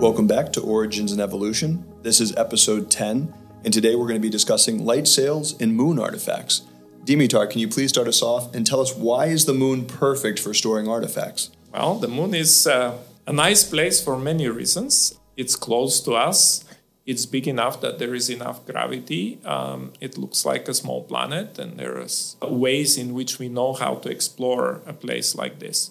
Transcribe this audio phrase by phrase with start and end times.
[0.00, 1.84] Welcome back to Origins and Evolution.
[2.02, 5.98] This is episode 10, and today we're going to be discussing light sails and moon
[5.98, 6.62] artifacts.
[7.04, 10.38] Dimitar, can you please start us off and tell us why is the moon perfect
[10.38, 11.50] for storing artifacts?
[11.74, 12.96] Well, the moon is uh,
[13.26, 15.18] a nice place for many reasons.
[15.36, 16.64] It's close to us.
[17.04, 19.40] It's big enough that there is enough gravity.
[19.44, 23.72] Um, it looks like a small planet, and there is ways in which we know
[23.72, 25.90] how to explore a place like this.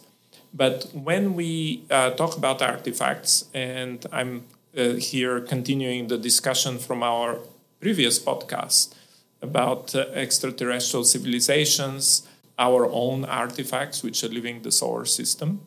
[0.54, 4.46] But when we uh, talk about artifacts, and I'm
[4.78, 7.40] uh, here continuing the discussion from our
[7.80, 8.94] previous podcast
[9.41, 15.62] about uh, extraterrestrial civilizations, our own artifacts which are living the solar system,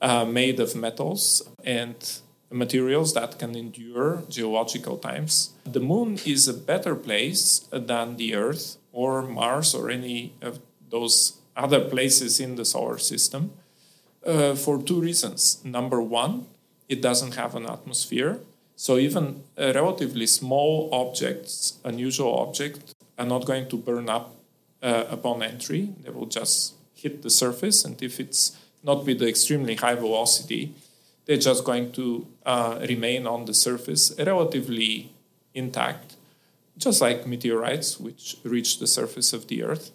[0.00, 5.50] uh, made of metals and materials that can endure geological times.
[5.64, 11.38] The moon is a better place than the Earth or Mars or any of those
[11.56, 13.52] other places in the solar system
[14.26, 15.60] uh, for two reasons.
[15.64, 16.46] Number one,
[16.88, 18.40] it doesn't have an atmosphere.
[18.76, 24.36] So even uh, relatively small objects, unusual objects, are not going to burn up
[24.82, 25.90] uh, upon entry.
[26.02, 30.74] They will just hit the surface, and if it's not with extremely high velocity,
[31.24, 35.10] they're just going to uh, remain on the surface relatively
[35.54, 36.14] intact,
[36.78, 39.90] just like meteorites, which reach the surface of the Earth.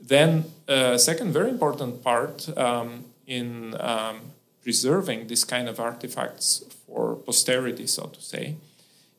[0.00, 4.32] Then, a uh, second very important part um, in um,
[4.62, 8.56] preserving this kind of artifacts for posterity, so to say,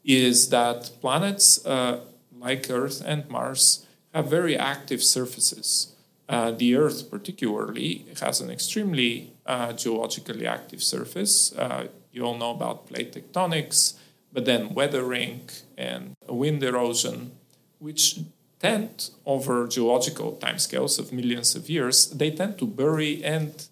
[0.04, 2.00] is that planets uh,
[2.40, 5.94] like Earth and Mars have very active surfaces.
[6.30, 11.56] Uh, the Earth, particularly, has an extremely uh, geologically active surface.
[11.56, 13.94] Uh, you all know about plate tectonics,
[14.34, 17.32] but then weathering and wind erosion,
[17.80, 18.20] which
[18.60, 23.68] tend, over geological timescales of millions of years, they tend to bury and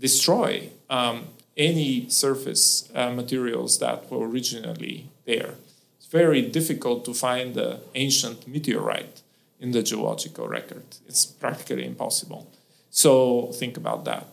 [0.00, 5.54] destroy um, any surface uh, materials that were originally there.
[5.98, 9.22] It's very difficult to find the ancient meteorite
[9.60, 10.84] in the geological record.
[11.06, 12.50] It's practically impossible.
[12.90, 14.26] So think about that.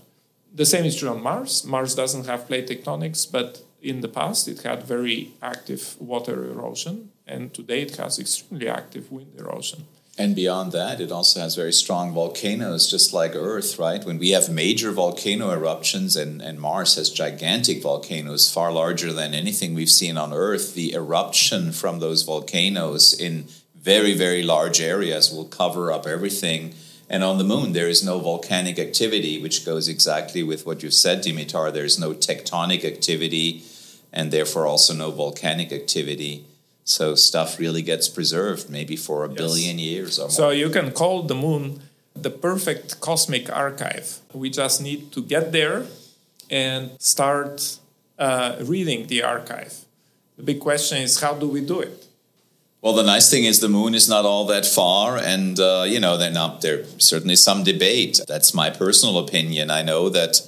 [0.56, 1.66] The same is true on Mars.
[1.66, 7.12] Mars doesn't have plate tectonics, but in the past it had very active water erosion,
[7.28, 9.86] and today it has extremely active wind erosion.
[10.20, 14.04] And beyond that, it also has very strong volcanoes, just like Earth, right?
[14.04, 19.36] When we have major volcano eruptions, and, and Mars has gigantic volcanoes, far larger than
[19.36, 23.46] anything we've seen on Earth, the eruption from those volcanoes in
[23.76, 26.74] very, very large areas will cover up everything.
[27.08, 30.90] And on the moon, there is no volcanic activity, which goes exactly with what you
[30.90, 31.72] said, Dimitar.
[31.72, 33.64] There's no tectonic activity,
[34.12, 36.44] and therefore also no volcanic activity.
[36.88, 39.38] So stuff really gets preserved, maybe for a yes.
[39.38, 40.30] billion years or more.
[40.32, 41.82] So you can call the moon
[42.16, 44.20] the perfect cosmic archive.
[44.34, 45.86] We just need to get there
[46.50, 47.78] and start
[48.18, 49.74] uh, reading the archive.
[50.38, 52.06] The big question is how do we do it?
[52.82, 56.00] Well, the nice thing is the moon is not all that far, and uh, you
[56.00, 58.22] know, not, there's certainly some debate.
[58.28, 59.70] That's my personal opinion.
[59.72, 60.40] I know that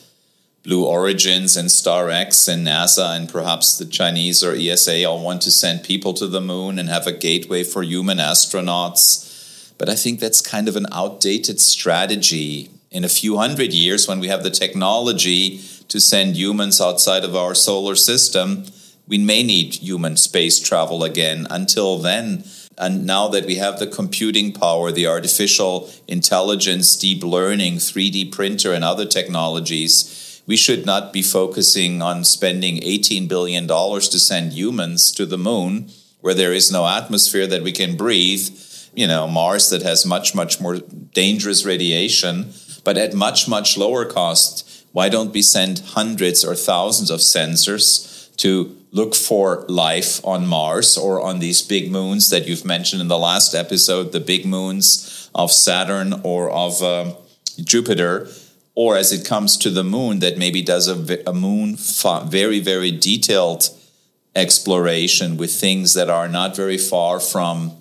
[0.61, 5.51] Blue Origins and StarX and NASA and perhaps the Chinese or ESA all want to
[5.51, 9.73] send people to the moon and have a gateway for human astronauts.
[9.77, 12.71] But I think that's kind of an outdated strategy.
[12.91, 17.37] In a few hundred years, when we have the technology to send humans outside of
[17.37, 18.65] our solar system,
[19.07, 21.47] we may need human space travel again.
[21.49, 22.43] Until then,
[22.77, 28.73] and now that we have the computing power, the artificial intelligence, deep learning, 3D printer,
[28.73, 35.11] and other technologies, we should not be focusing on spending $18 billion to send humans
[35.11, 38.49] to the moon where there is no atmosphere that we can breathe.
[38.95, 40.79] You know, Mars that has much, much more
[41.13, 42.51] dangerous radiation,
[42.83, 44.87] but at much, much lower cost.
[44.91, 50.97] Why don't we send hundreds or thousands of sensors to look for life on Mars
[50.97, 55.29] or on these big moons that you've mentioned in the last episode, the big moons
[55.35, 57.13] of Saturn or of uh,
[57.63, 58.27] Jupiter?
[58.79, 61.75] Or as it comes to the moon that maybe does a, a moon
[62.29, 63.69] very very detailed
[64.37, 67.75] exploration with things that are not very far from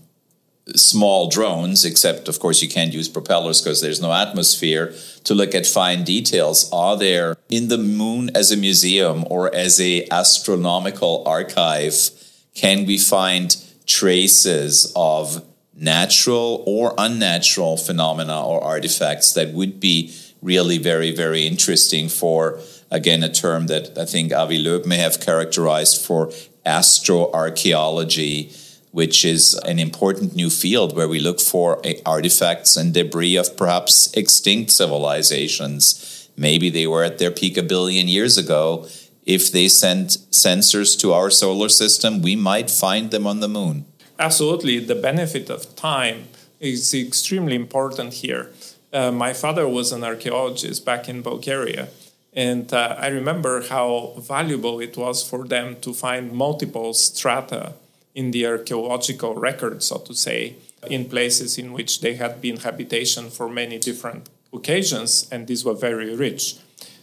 [0.75, 4.93] small drones except of course you can't use propellers because there's no atmosphere
[5.23, 6.69] to look at fine details.
[6.73, 12.11] Are there in the moon as a museum or as a astronomical archive
[12.55, 13.57] can we find
[13.87, 20.13] traces of natural or unnatural phenomena or artifacts that would be
[20.43, 25.21] really very, very interesting for, again, a term that I think Avi Loeb may have
[25.21, 26.29] characterized for
[26.65, 28.53] astroarchaeology,
[28.93, 34.13] which is an important new field where we look for artifacts and debris of perhaps
[34.15, 36.29] extinct civilizations.
[36.37, 38.89] Maybe they were at their peak a billion years ago
[39.29, 43.85] if they sent sensors to our solar system, we might find them on the moon.
[44.19, 44.79] Absolutely.
[44.79, 46.29] The benefit of time
[46.61, 48.51] is extremely important here.
[48.93, 51.89] Uh, my father was an archaeologist back in Bulgaria.
[52.33, 57.73] And uh, I remember how valuable it was for them to find multiple strata
[58.15, 60.55] in the archaeological record, so to say,
[60.89, 65.75] in places in which they had been habitation for many different occasions, and these were
[65.75, 66.57] very rich.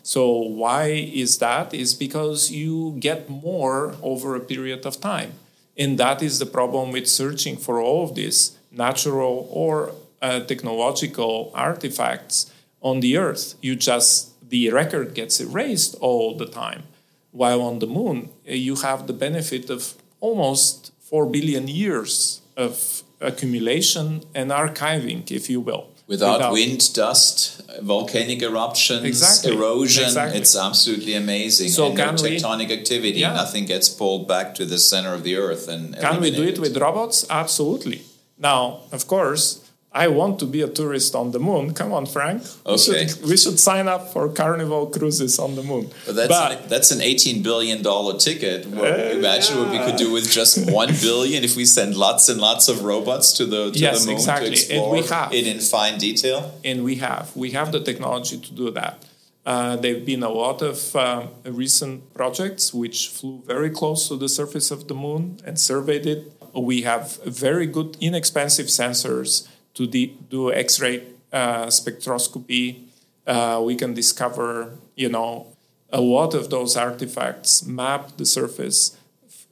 [0.03, 0.87] So why
[1.23, 1.73] is that?
[1.73, 5.33] Is because you get more over a period of time.
[5.77, 9.93] And that is the problem with searching for all of these natural or
[10.25, 12.51] uh, technological artifacts
[12.81, 13.55] on the earth.
[13.61, 14.13] You just,
[14.49, 16.83] the record gets erased all the time.
[17.31, 23.03] While on the moon, uh, you have the benefit of almost 4 billion years of
[23.21, 25.89] accumulation and archiving, if you will.
[26.07, 29.55] Without, Without wind, dust, volcanic eruptions, exactly.
[29.55, 30.39] erosion, exactly.
[30.39, 31.69] it's absolutely amazing.
[31.69, 33.33] So and no tectonic we, activity, yeah.
[33.33, 35.67] nothing gets pulled back to the center of the earth.
[35.67, 37.25] And can we do it with robots?
[37.27, 38.03] Absolutely.
[38.37, 39.64] Now, of course,
[39.95, 41.73] I want to be a tourist on the moon.
[41.73, 42.43] Come on, Frank.
[42.65, 42.71] Okay.
[42.73, 45.89] We should, we should sign up for Carnival cruises on the moon.
[46.05, 47.81] But that's, but, an, that's an $18 billion
[48.19, 48.65] ticket.
[48.65, 49.63] Uh, imagine yeah.
[49.63, 52.83] what we could do with just 1 billion if we send lots and lots of
[52.83, 54.47] robots to the, to yes, the moon exactly.
[54.49, 55.33] to explore and we have.
[55.33, 56.59] it in fine detail?
[56.65, 57.33] And we have.
[57.33, 59.01] We have the technology to do that.
[59.45, 64.17] Uh, there have been a lot of uh, recent projects which flew very close to
[64.17, 66.33] the surface of the moon and surveyed it.
[66.53, 72.85] We have very good, inexpensive sensors to do X-ray uh, spectroscopy,
[73.27, 75.47] uh, we can discover, you know,
[75.91, 78.97] a lot of those artifacts, map the surface,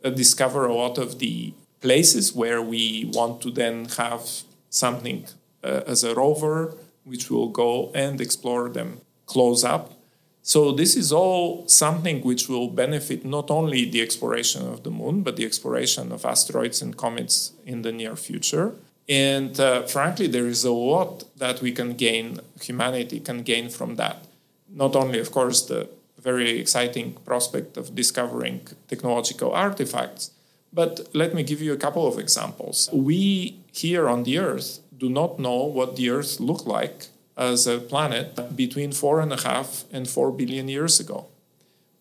[0.03, 4.27] uh, discover a lot of the places where we want to then have
[4.69, 5.25] something
[5.63, 9.93] uh, as a rover, which will go and explore them close up.
[10.41, 15.21] So this is all something which will benefit not only the exploration of the moon,
[15.23, 18.75] but the exploration of asteroids and comets in the near future.
[19.09, 23.95] And uh, frankly, there is a lot that we can gain, humanity can gain from
[23.95, 24.25] that.
[24.69, 25.89] Not only, of course, the
[26.19, 30.31] very exciting prospect of discovering technological artifacts,
[30.71, 32.89] but let me give you a couple of examples.
[32.91, 37.07] We here on the Earth do not know what the Earth looked like
[37.37, 41.27] as a planet between four and a half and four billion years ago.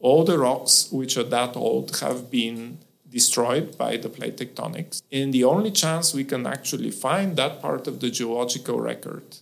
[0.01, 2.79] All the rocks which are that old have been
[3.13, 5.03] destroyed by the plate tectonics.
[5.13, 9.37] And the only chance we can actually find that part of the geological record,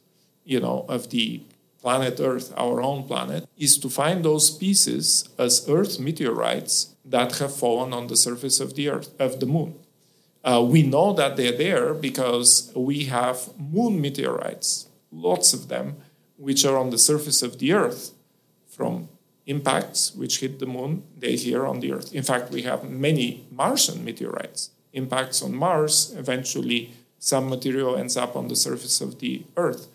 [0.44, 1.42] you know, of the
[1.80, 7.54] planet Earth, our own planet, is to find those pieces as Earth meteorites that have
[7.54, 9.74] fallen on the surface of the Earth, of the moon.
[10.44, 15.96] Uh, we know that they're there because we have moon meteorites, lots of them,
[16.36, 18.12] which are on the surface of the Earth
[18.66, 19.08] from
[19.46, 22.12] impacts which hit the moon, they here on the Earth.
[22.14, 24.70] In fact, we have many Martian meteorites.
[24.92, 29.88] Impacts on Mars, eventually, some material ends up on the surface of the Earth.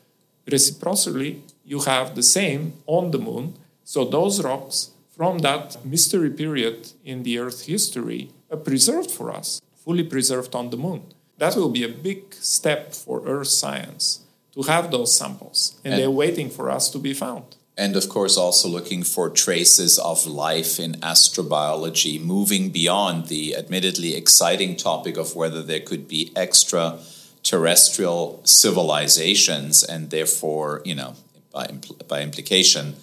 [0.51, 3.55] Reciprocally, you have the same on the moon.
[3.83, 9.61] So those rocks from that mystery period in the Earth history are preserved for us,
[9.75, 11.03] fully preserved on the moon.
[11.37, 14.21] That will be a big step for Earth science
[14.53, 18.09] to have those samples, and, and they're waiting for us to be found and of
[18.09, 25.17] course also looking for traces of life in astrobiology moving beyond the admittedly exciting topic
[25.17, 31.15] of whether there could be extraterrestrial civilizations and therefore you know
[31.51, 32.95] by, impl- by implication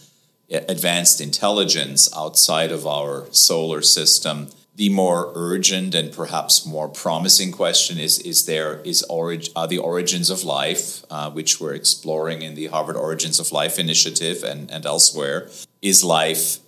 [0.50, 7.98] advanced intelligence outside of our solar system the more urgent and perhaps more promising question
[7.98, 12.54] is is there is orig- are the origins of life uh, which we're exploring in
[12.54, 15.48] the harvard origins of life initiative and, and elsewhere
[15.82, 16.58] is life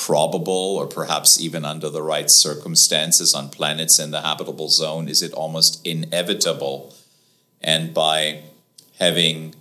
[0.00, 5.08] probable or perhaps even under the right circumstances on planets in the habitable zone?
[5.08, 6.94] Is it almost inevitable?
[7.60, 8.42] And by
[8.98, 9.54] having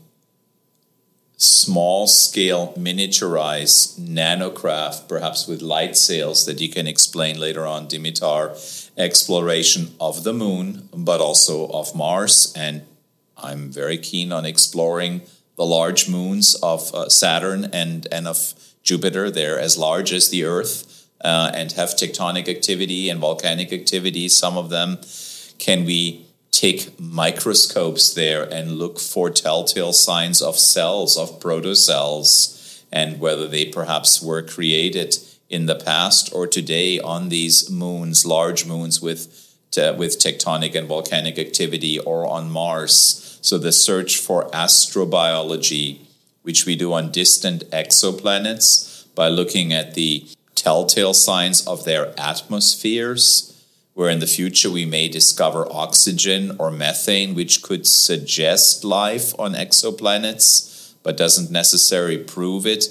[1.41, 8.91] small scale miniaturized nanocraft, perhaps with light sails that you can explain later on, Dimitar,
[8.97, 12.53] exploration of the moon, but also of Mars.
[12.57, 12.81] And
[13.37, 15.21] I'm very keen on exploring
[15.55, 18.53] the large moons of uh, Saturn and, and of
[18.83, 19.31] Jupiter.
[19.31, 24.27] They're as large as the Earth uh, and have tectonic activity and volcanic activity.
[24.27, 24.99] Some of them
[25.57, 26.25] can we
[26.59, 33.63] take microscopes there and look for telltale signs of cells, of protocells, and whether they
[33.63, 35.15] perhaps were created
[35.49, 39.45] in the past or today on these moons, large moons with
[39.97, 43.37] with tectonic and volcanic activity, or on Mars.
[43.41, 45.99] So the search for astrobiology,
[46.41, 53.48] which we do on distant exoplanets by looking at the telltale signs of their atmospheres,
[53.99, 59.53] where in the future we may discover oxygen or methane, which could suggest life on
[59.53, 62.85] exoplanets, but doesn't necessarily prove it.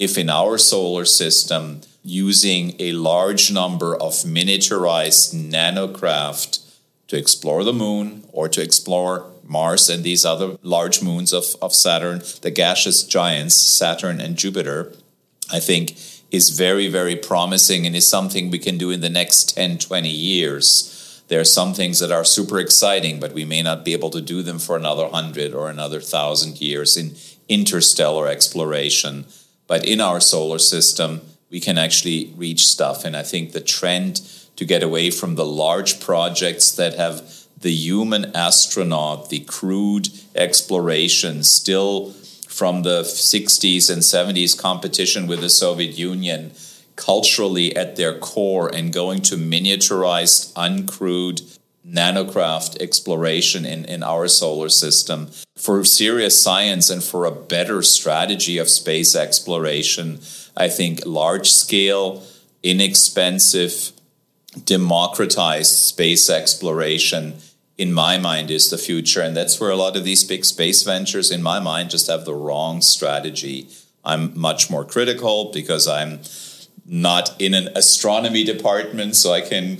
[0.00, 6.58] If in our solar system, using a large number of miniaturized nanocraft
[7.06, 11.72] to explore the moon or to explore Mars and these other large moons of, of
[11.72, 14.92] Saturn, the gaseous giants, Saturn and Jupiter,
[15.52, 15.96] I think
[16.30, 20.08] is very, very promising and is something we can do in the next 10, 20
[20.08, 21.22] years.
[21.28, 24.20] There are some things that are super exciting, but we may not be able to
[24.20, 27.16] do them for another 100 or another 1,000 years in
[27.48, 29.26] interstellar exploration.
[29.66, 31.20] But in our solar system,
[31.50, 33.04] we can actually reach stuff.
[33.04, 34.22] And I think the trend
[34.56, 37.22] to get away from the large projects that have
[37.60, 42.14] the human astronaut, the crewed exploration still
[42.58, 46.50] from the 60s and 70s competition with the Soviet Union
[46.96, 54.68] culturally at their core and going to miniaturized, uncrewed nanocraft exploration in, in our solar
[54.68, 60.18] system for serious science and for a better strategy of space exploration.
[60.56, 62.24] I think large scale,
[62.64, 63.92] inexpensive,
[64.64, 67.34] democratized space exploration
[67.78, 69.22] in my mind is the future.
[69.22, 72.24] And that's where a lot of these big space ventures in my mind just have
[72.24, 73.68] the wrong strategy.
[74.04, 76.20] I'm much more critical because i'm
[76.90, 79.76] not in an astronomy department so i can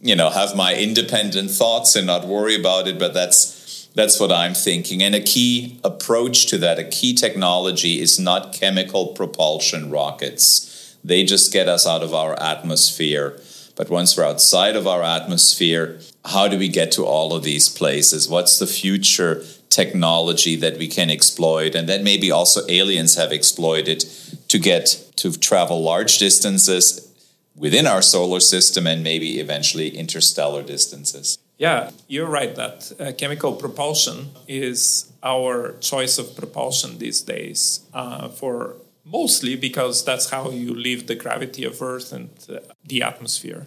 [0.00, 2.98] you know have my independent thoughts and not worry about it.
[2.98, 5.02] But that's that's what i'm thinking.
[5.02, 10.96] And a key approach to that a key technology is not chemical propulsion rockets.
[11.04, 13.40] They just get us out of our atmosphere
[13.76, 17.68] but once we're outside of our atmosphere how do we get to all of these
[17.68, 18.28] places?
[18.28, 21.74] What's the future technology that we can exploit?
[21.74, 24.04] And then maybe also aliens have exploited
[24.48, 27.08] to get to travel large distances
[27.56, 31.38] within our solar system and maybe eventually interstellar distances.
[31.58, 38.28] Yeah, you're right that uh, chemical propulsion is our choice of propulsion these days uh,
[38.28, 43.66] for mostly because that's how you leave the gravity of Earth and uh, the atmosphere.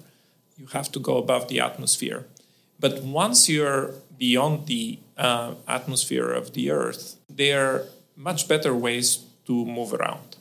[0.58, 2.26] You have to go above the atmosphere.
[2.80, 7.84] But once you're beyond the uh, atmosphere of the Earth, there are
[8.16, 10.38] much better ways to move around.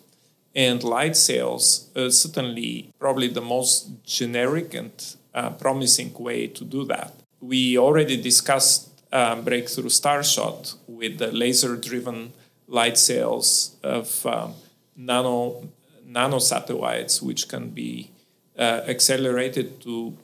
[0.55, 4.93] And light sails is certainly probably the most generic and
[5.35, 7.13] uh, promising way to do that.
[7.41, 12.33] We already discussed uh, breakthrough starshot with the laser driven
[12.69, 14.55] light sails of um,
[14.97, 15.69] nano
[16.07, 18.11] nano satellites, which can be
[18.59, 20.17] uh, accelerated to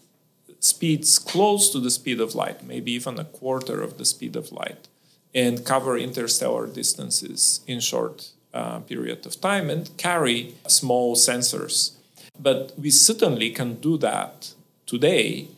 [0.61, 4.53] speeds close to the speed of light, maybe even a quarter of the speed of
[4.53, 4.89] light,
[5.35, 11.93] and cover interstellar distances in short uh, period of time and carry small sensors.
[12.39, 14.53] But we certainly can do that
[14.87, 15.49] today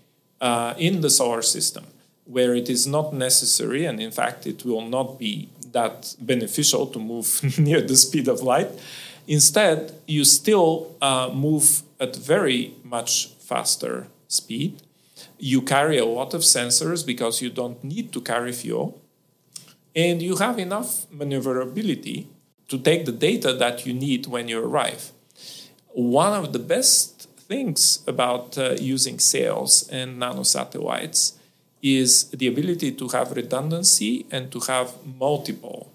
[0.41, 1.87] uh, in the solar system,
[2.25, 6.99] where it is not necessary, and in fact, it will not be that beneficial to
[6.99, 8.71] move near the speed of light.
[9.27, 14.83] Instead, you still uh, move at very much faster speed
[15.43, 19.03] you carry a lot of sensors because you don't need to carry fuel.
[19.95, 22.29] And you have enough maneuverability
[22.69, 25.11] to take the data that you need when you arrive.
[25.89, 31.33] One of the best things about uh, using sails and nanosatellites
[31.83, 35.93] is the ability to have redundancy and to have multiple.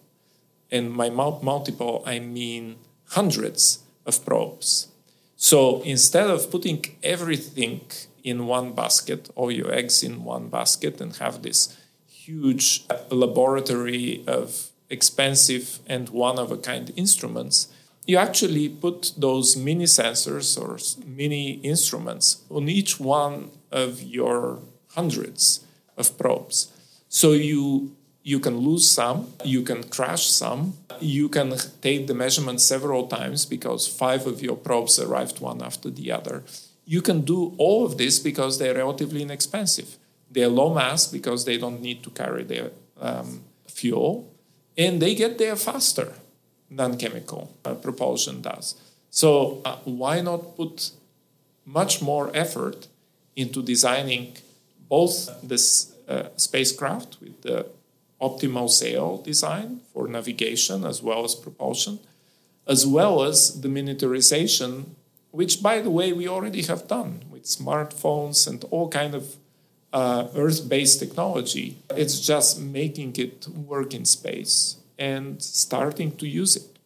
[0.70, 2.76] And by multiple, I mean
[3.12, 4.90] hundreds of probes.
[5.38, 7.82] So instead of putting everything
[8.24, 11.78] in one basket, all your eggs in one basket, and have this
[12.10, 17.70] huge laboratory of expensive and one of a kind instruments,
[18.06, 24.60] you actually put those mini sensors or mini instruments on each one of your
[24.96, 25.67] hundreds
[25.98, 26.72] of probes.
[27.10, 32.60] So you you can lose some, you can crash some, you can take the measurement
[32.60, 36.44] several times because five of your probes arrived one after the other
[36.88, 39.98] you can do all of this because they're relatively inexpensive.
[40.32, 44.34] They're low mass because they don't need to carry their um, fuel,
[44.78, 46.14] and they get there faster
[46.72, 48.76] than chemical uh, propulsion does.
[49.10, 50.92] So, uh, why not put
[51.66, 52.88] much more effort
[53.36, 54.38] into designing
[54.90, 57.66] both this uh, spacecraft with the
[58.22, 62.00] optimal sail design for navigation as well as propulsion,
[62.68, 64.86] as well as the miniaturization
[65.32, 69.36] which by the way we already have done with smartphones and all kind of
[69.94, 71.78] uh, earth-based technology.
[71.92, 76.77] It's just making it work in space and starting to use it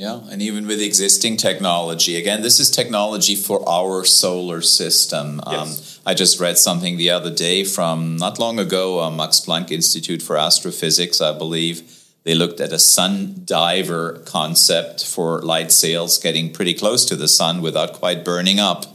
[0.00, 5.42] Yeah, and even with existing technology, again, this is technology for our solar system.
[5.44, 5.76] Um.
[6.06, 10.22] I just read something the other day from not long ago, uh, Max Planck Institute
[10.22, 11.82] for Astrophysics, I believe.
[12.24, 17.28] They looked at a sun diver concept for light sails getting pretty close to the
[17.28, 18.86] sun without quite burning up,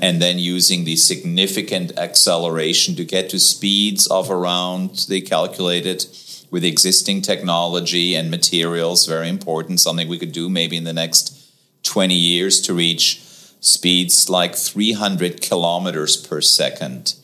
[0.00, 6.06] and then using the significant acceleration to get to speeds of around, they calculated,
[6.50, 11.52] with existing technology and materials, very important, something we could do maybe in the next
[11.82, 13.20] 20 years to reach
[13.60, 17.14] speeds like 300 kilometers per second.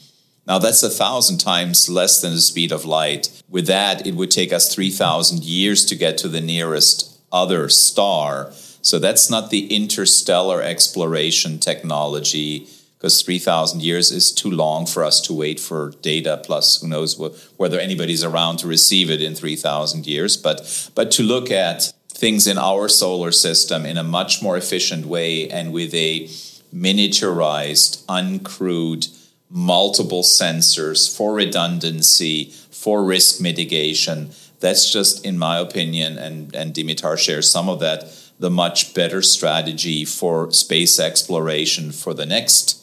[0.46, 3.42] Now, that's a thousand times less than the speed of light.
[3.48, 8.50] With that, it would take us 3,000 years to get to the nearest other star.
[8.82, 12.68] So, that's not the interstellar exploration technology
[13.02, 17.16] because 3,000 years is too long for us to wait for data, plus who knows
[17.16, 20.36] wh- whether anybody's around to receive it in 3,000 years.
[20.36, 25.04] But, but to look at things in our solar system in a much more efficient
[25.06, 26.28] way and with a
[26.72, 29.08] miniaturized, uncrewed,
[29.50, 34.30] multiple sensors for redundancy, for risk mitigation.
[34.60, 38.04] That's just, in my opinion, and, and Dimitar shares some of that,
[38.38, 42.78] the much better strategy for space exploration for the next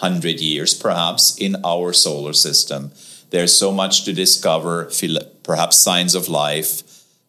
[0.00, 2.90] 100 years, perhaps, in our solar system.
[3.30, 4.90] There's so much to discover,
[5.42, 6.82] perhaps signs of life,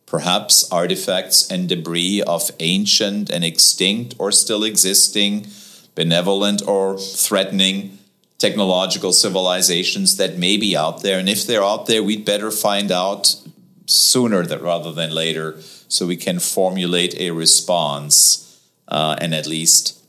[0.05, 5.47] perhaps artifacts and debris of ancient and extinct or still existing,
[5.95, 7.97] benevolent or threatening
[8.37, 11.19] technological civilizations that may be out there.
[11.19, 13.35] And if they're out there, we'd better find out
[13.85, 19.99] sooner rather than later so we can formulate a response uh, and at least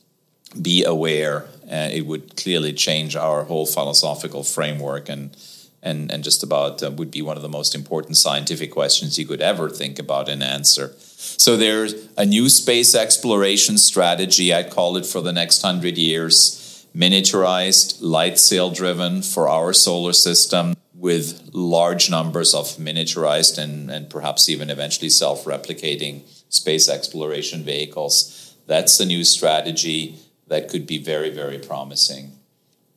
[0.60, 5.36] be aware uh, it would clearly change our whole philosophical framework and
[5.82, 9.26] and and just about uh, would be one of the most important scientific questions you
[9.26, 10.92] could ever think about and answer.
[10.98, 14.52] So there's a new space exploration strategy.
[14.52, 20.12] I'd call it for the next hundred years, miniaturized, light sail driven for our solar
[20.12, 27.64] system with large numbers of miniaturized and, and perhaps even eventually self replicating space exploration
[27.64, 28.54] vehicles.
[28.66, 30.21] That's the new strategy
[30.52, 32.32] that could be very, very promising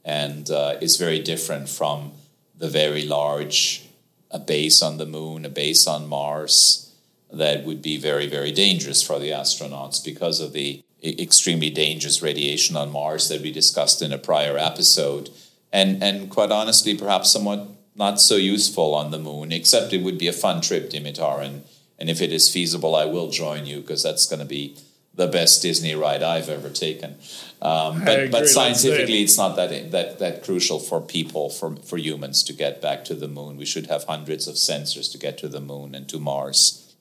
[0.03, 2.11] and uh, is very different from
[2.57, 3.87] the very large
[4.29, 6.93] a base on the moon, a base on Mars
[7.31, 12.75] that would be very, very dangerous for the astronauts because of the extremely dangerous radiation
[12.75, 15.29] on Mars that we discussed in a prior episode.
[15.71, 20.17] And, and quite honestly, perhaps somewhat not so useful on the moon, except it would
[20.17, 21.41] be a fun trip, Dimitar.
[21.41, 21.63] And,
[21.97, 24.75] and if it is feasible, I will join you because that's going to be
[25.15, 27.15] the best Disney ride I've ever taken.
[27.61, 32.43] Um, but, but scientifically, it's not that, that that crucial for people, for for humans
[32.43, 33.57] to get back to the moon.
[33.57, 36.95] We should have hundreds of sensors to get to the moon and to Mars,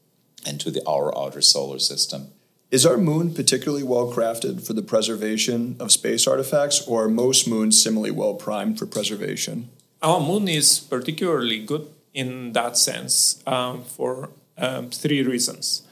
[0.47, 2.29] and to the our outer solar system.
[2.71, 7.47] Is our moon particularly well crafted for the preservation of space artifacts, or are most
[7.47, 9.69] moons similarly well primed for preservation?
[10.03, 15.83] Our moon is particularly good in that sense um, for um, three reasons.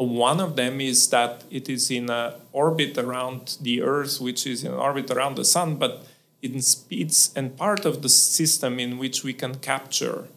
[0.00, 4.64] One of them is that it is in an orbit around the Earth, which is
[4.64, 6.06] in orbit around the Sun, but
[6.40, 10.28] in speeds and part of the system in which we can capture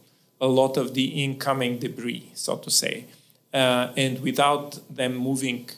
[0.41, 3.05] a lot of the incoming debris, so to say,
[3.53, 5.69] uh, and without them moving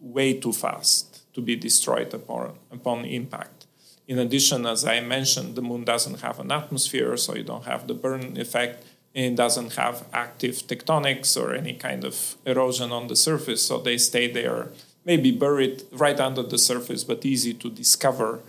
[0.00, 3.64] way too fast to be destroyed upon, upon impact.
[4.06, 7.86] In addition, as I mentioned, the moon doesn't have an atmosphere, so you don't have
[7.86, 13.16] the burn effect it doesn't have active tectonics or any kind of erosion on the
[13.16, 14.70] surface, so they stay there,
[15.04, 18.40] maybe buried right under the surface, but easy to discover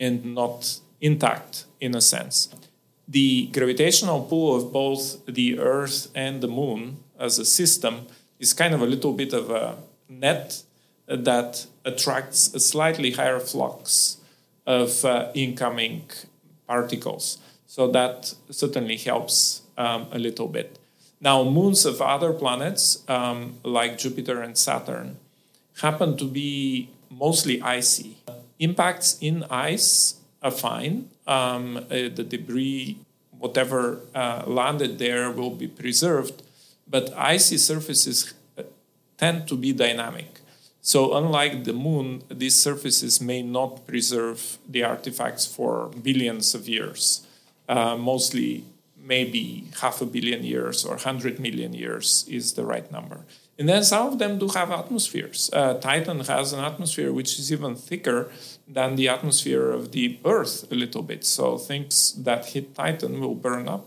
[0.00, 2.48] and not intact in a sense.
[3.06, 8.06] The gravitational pull of both the Earth and the Moon as a system
[8.38, 9.76] is kind of a little bit of a
[10.08, 10.62] net
[11.06, 14.16] that attracts a slightly higher flux
[14.66, 16.04] of uh, incoming
[16.66, 17.38] particles.
[17.66, 20.78] So that certainly helps um, a little bit.
[21.20, 25.16] Now, moons of other planets, um, like Jupiter and Saturn,
[25.80, 28.16] happen to be mostly icy.
[28.58, 31.08] Impacts in ice are fine.
[31.26, 32.98] Um, uh, the debris,
[33.38, 36.42] whatever uh, landed there, will be preserved,
[36.86, 38.62] but icy surfaces uh,
[39.16, 40.40] tend to be dynamic.
[40.82, 47.26] So, unlike the moon, these surfaces may not preserve the artifacts for billions of years.
[47.66, 48.64] Uh, mostly
[49.04, 53.20] maybe half a billion years or 100 million years is the right number.
[53.58, 55.50] And then some of them do have atmospheres.
[55.52, 58.30] Uh, Titan has an atmosphere which is even thicker
[58.66, 61.24] than the atmosphere of the Earth a little bit.
[61.24, 63.86] So things that hit Titan will burn up.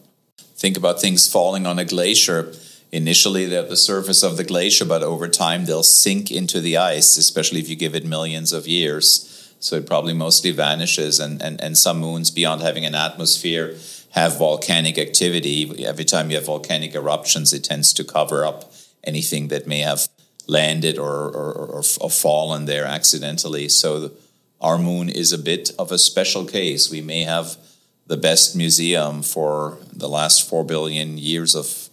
[0.56, 2.54] Think about things falling on a glacier.
[2.90, 6.78] initially they're at the surface of the glacier, but over time they'll sink into the
[6.78, 9.54] ice, especially if you give it millions of years.
[9.60, 13.76] So it probably mostly vanishes, and, and, and some moons, beyond having an atmosphere,
[14.18, 15.86] have volcanic activity.
[15.86, 18.72] Every time you have volcanic eruptions, it tends to cover up
[19.04, 20.08] anything that may have
[20.48, 23.70] landed or, or, or, or fallen there accidentally.
[23.70, 24.12] So
[24.60, 26.90] our moon is a bit of a special case.
[26.90, 27.58] We may have
[28.08, 31.90] the best museum for the last four billion years of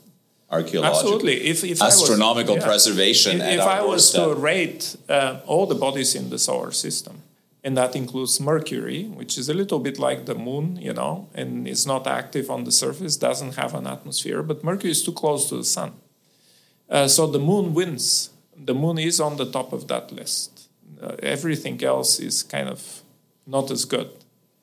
[0.51, 1.47] archaeological, absolutely.
[1.49, 2.69] If, if astronomical was, yeah.
[2.69, 3.41] preservation.
[3.41, 7.24] If, if I was to rate uh, all the bodies in the solar system,
[7.65, 11.67] and that includes Mercury, which is a little bit like the moon, you know, and
[11.67, 15.49] it's not active on the surface, doesn't have an atmosphere, but Mercury is too close
[15.49, 15.95] to the sun.
[16.91, 18.31] Uh, so the moon wins.
[18.55, 20.69] The moon is on the top of that list.
[21.01, 23.03] Uh, everything else is kind of
[23.47, 24.11] not as good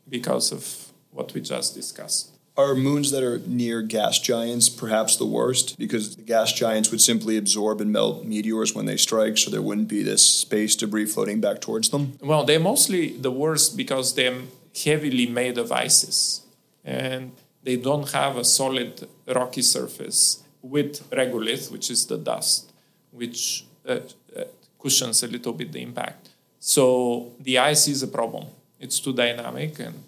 [0.08, 2.38] because of what we just discussed.
[2.58, 5.80] Are moons that are near gas giants perhaps the worst?
[5.80, 9.62] Because the gas giants would simply absorb and melt meteors when they strike, so there
[9.62, 12.18] wouldn't be this space debris floating back towards them?
[12.22, 14.42] Well, they're mostly the worst because they're
[14.84, 16.42] heavily made of ices
[16.84, 17.32] and
[17.64, 22.72] they don't have a solid rocky surface with regolith, which is the dust,
[23.12, 24.00] which uh,
[24.36, 24.44] uh,
[24.80, 26.30] cushions a little bit the impact.
[26.60, 28.48] So the ice is a problem.
[28.80, 30.04] It's too dynamic and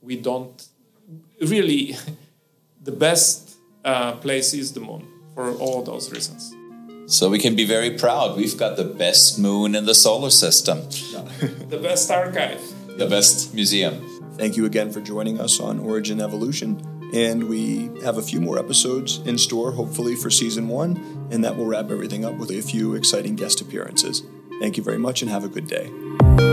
[0.00, 0.66] we don't
[1.50, 1.96] really
[2.82, 6.54] the best uh, place is the moon for all those reasons.
[7.06, 8.36] So we can be very proud.
[8.36, 10.78] We've got the best moon in the solar system,
[11.68, 12.60] the best archive,
[12.96, 14.08] the best museum.
[14.36, 16.80] Thank you again for joining us on Origin Evolution.
[17.12, 21.28] And we have a few more episodes in store, hopefully, for season one.
[21.30, 24.22] And that will wrap everything up with a few exciting guest appearances.
[24.60, 26.51] Thank you very much and have a good day.